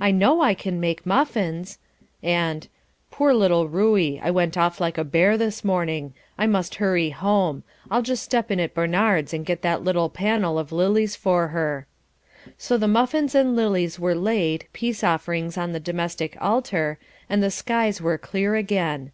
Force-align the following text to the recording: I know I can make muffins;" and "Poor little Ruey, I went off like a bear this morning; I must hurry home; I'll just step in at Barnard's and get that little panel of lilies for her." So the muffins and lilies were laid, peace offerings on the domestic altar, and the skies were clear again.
I 0.00 0.10
know 0.10 0.40
I 0.42 0.54
can 0.54 0.80
make 0.80 1.06
muffins;" 1.06 1.78
and 2.20 2.66
"Poor 3.12 3.32
little 3.32 3.68
Ruey, 3.68 4.18
I 4.20 4.28
went 4.28 4.58
off 4.58 4.80
like 4.80 4.98
a 4.98 5.04
bear 5.04 5.38
this 5.38 5.62
morning; 5.64 6.14
I 6.36 6.48
must 6.48 6.74
hurry 6.82 7.10
home; 7.10 7.62
I'll 7.88 8.02
just 8.02 8.24
step 8.24 8.50
in 8.50 8.58
at 8.58 8.74
Barnard's 8.74 9.32
and 9.32 9.46
get 9.46 9.62
that 9.62 9.84
little 9.84 10.08
panel 10.10 10.58
of 10.58 10.72
lilies 10.72 11.14
for 11.14 11.46
her." 11.54 11.86
So 12.58 12.76
the 12.76 12.88
muffins 12.88 13.36
and 13.36 13.54
lilies 13.54 14.00
were 14.00 14.16
laid, 14.16 14.66
peace 14.72 15.04
offerings 15.04 15.56
on 15.56 15.70
the 15.70 15.78
domestic 15.78 16.36
altar, 16.40 16.98
and 17.30 17.40
the 17.40 17.48
skies 17.52 18.00
were 18.02 18.18
clear 18.18 18.56
again. 18.56 19.12